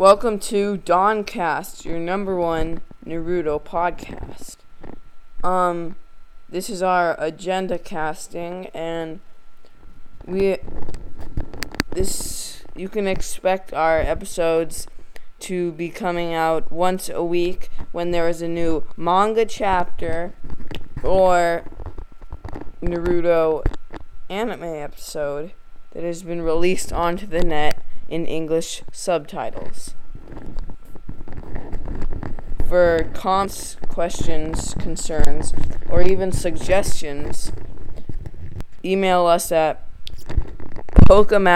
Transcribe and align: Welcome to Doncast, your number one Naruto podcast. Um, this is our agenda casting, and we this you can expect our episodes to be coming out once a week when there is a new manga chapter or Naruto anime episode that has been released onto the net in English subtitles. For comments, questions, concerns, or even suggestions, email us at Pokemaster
Welcome 0.00 0.38
to 0.38 0.78
Doncast, 0.78 1.84
your 1.84 1.98
number 1.98 2.34
one 2.34 2.80
Naruto 3.04 3.62
podcast. 3.62 4.56
Um, 5.44 5.96
this 6.48 6.70
is 6.70 6.82
our 6.82 7.14
agenda 7.18 7.78
casting, 7.78 8.68
and 8.68 9.20
we 10.24 10.56
this 11.90 12.64
you 12.74 12.88
can 12.88 13.06
expect 13.06 13.74
our 13.74 13.98
episodes 13.98 14.86
to 15.40 15.72
be 15.72 15.90
coming 15.90 16.32
out 16.32 16.72
once 16.72 17.10
a 17.10 17.22
week 17.22 17.68
when 17.92 18.10
there 18.10 18.26
is 18.26 18.40
a 18.40 18.48
new 18.48 18.86
manga 18.96 19.44
chapter 19.44 20.32
or 21.02 21.64
Naruto 22.80 23.62
anime 24.30 24.62
episode 24.62 25.52
that 25.90 26.04
has 26.04 26.22
been 26.22 26.40
released 26.40 26.90
onto 26.90 27.26
the 27.26 27.42
net 27.42 27.79
in 28.10 28.26
English 28.26 28.82
subtitles. 28.92 29.94
For 32.68 33.08
comments, 33.14 33.76
questions, 33.88 34.74
concerns, 34.74 35.52
or 35.88 36.02
even 36.02 36.30
suggestions, 36.30 37.52
email 38.84 39.26
us 39.26 39.50
at 39.50 39.86
Pokemaster 41.06 41.50